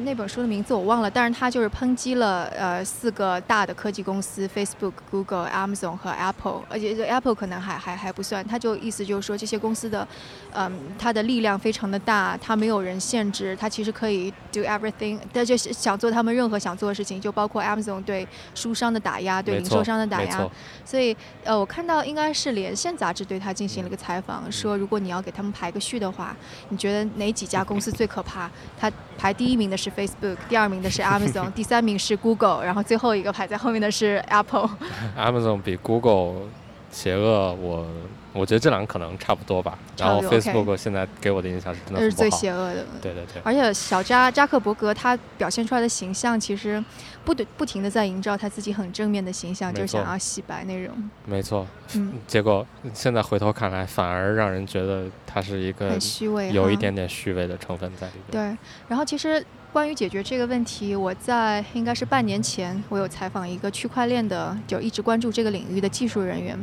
[0.04, 10.06] 那本书的名字我忘了，但是他就是抨击了呃四个大的科技公司，Facebook、Google、Amazon 和 Apple，而且 Apple 可能还还还不算，他就意思就是说这些公司的，
[10.52, 20.48] 嗯，它的力量非常的大，它没有人限制，它其实可以 do everything，但就是想做他们任何想做的事情，就包括 Amazon 对书商的打压，对零售商的打压，
[20.84, 26.36] 所以呃我看到应该是连线杂志对他进行了一个采访，说如果你要给他们排个序的话，
[26.68, 28.50] 你觉得哪几家 公司最可怕？
[28.78, 34.68] 他排第一名的是 Facebook，第二名的是 Amazon， 第三名是 Google，然后最后一个排在后面的是 Apple。
[35.16, 36.48] Amazon 比 Google
[36.90, 37.86] 邪恶，我。
[38.34, 39.76] 我觉得这两个可能差不多吧。
[39.96, 42.84] 然后 Facebook 现在给我的印象是真的是最邪恶的。
[43.00, 43.42] 对对对。
[43.42, 46.82] 而且小扎扎克伯格他表现出来的形象，其实
[47.28, 50.94] 不不不停的在营造他自己很正面的形象，就是想要洗白那种。
[51.26, 51.66] 没错。
[51.94, 52.14] 嗯。
[52.26, 58.52] 结果现在回头看来，反而让人觉得他是一个很虚伪，有一点点虚伪的成分在里边。
[58.54, 58.58] 对。
[58.88, 59.44] 然后其实。
[59.70, 66.58] 关于解决这个问题，我在应该是半年前，我有采访一个区块链的，就一直关注这个领域的技术人员，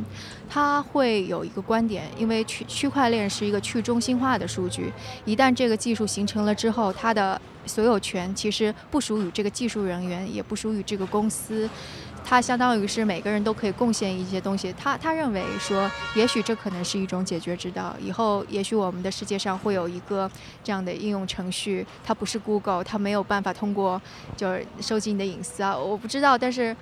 [0.50, 4.92] 他会有一个观点，因为区区块链是一个去中心化的数据，
[5.24, 11.68] 一旦这个技术形成了之后，它的所有权其实不属于这个技术人员，也不属于这个公司。
[12.28, 14.74] 他相当于是每个人都可以贡献一些东西。
[14.76, 17.94] 他他认为说，也许这可能是一种解决之道。
[18.00, 20.28] 以后也许我们的世界上会有一个
[20.64, 24.02] 这样的应用程序，它不是 Google，它没有办法通过
[24.36, 25.76] 就是收集你的隐私啊。
[25.78, 26.76] 我不知道，但是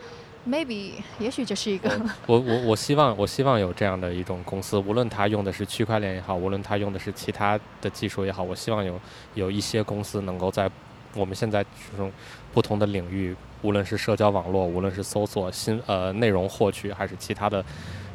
[0.49, 1.90] maybe 也许这是一个。
[2.26, 9.01] 我我我希望我希望有这样的一种公司，无论它用的是区块链也好，无论它用的是其他的技术也好，我希望有
[9.34, 10.70] 有一些公司能够在
[11.14, 12.12] 我们现在这种
[12.53, 13.34] 不同的领域。
[13.62, 17.64] 无论是社交网络，无论是搜索新呃内容获取，还是其他的。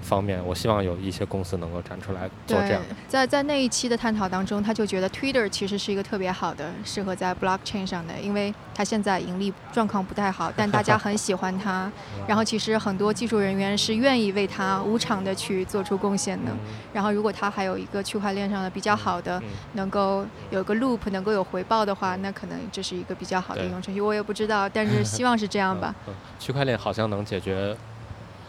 [0.09, 2.81] 方面，我希望有一些公司能够站出来做这样。
[3.07, 11.91] 在在那一期的探讨当中，他就觉得 Twitter 其实是一个特别好的，适合在 Blockchain 上的，因为它现在盈利状况不太好，但大家很喜欢它。
[12.27, 16.51] 然后其实很多技术人员是愿意为它无偿的去做出贡献的。
[16.91, 19.39] 然后如果它还有一个区块链上的比较好的，
[19.73, 24.01] 能够有个 Loop 能够有回报的话，那可能这是一个比较好的应用程序。
[24.01, 25.93] 我也不知道，但是希望是这样吧。
[26.39, 27.77] 区块链好像能解决。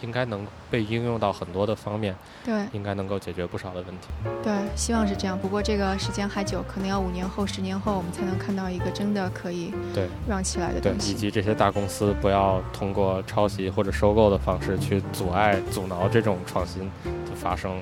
[0.02, 4.08] 应该能被应用到很多的方面，对，应该能够解决不少的问题。
[4.42, 5.38] 对，希望是这样。
[5.38, 11.12] 不过这个时间还久，可能要五年后、十年后，我们才能看到一个真的可以对让起来的东西。
[11.12, 17.80] 以及这些大公司不要通过抄袭或者收购的方式去阻碍、阻挠这种创新的发生。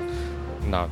[0.70, 0.88] 那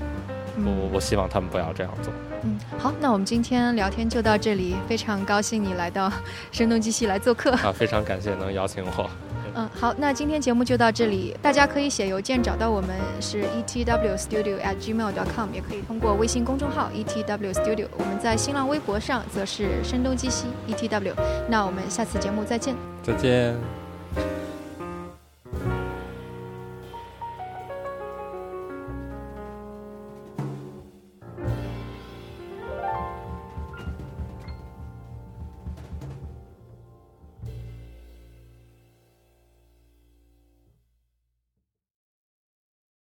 [0.58, 2.12] 我我希望他们不要这样做。
[2.42, 4.76] 嗯，好，那我们今天聊天就到这里。
[4.86, 6.12] 非常高兴你来到
[6.52, 7.72] 声东击西来做客啊！
[7.72, 9.10] 非常感谢能邀请我。
[9.56, 11.34] 嗯，好，那今天节目就到这里。
[11.40, 12.90] 大家可以写邮件找到我们，
[13.22, 17.86] 是 etwstudio at gmail dot com，也可以通过微信公众号 etwstudio。
[17.96, 21.14] 我们在新浪微博上则是声东击西 etw。
[21.48, 22.74] 那我们下次节目再见。
[23.02, 23.85] 再见。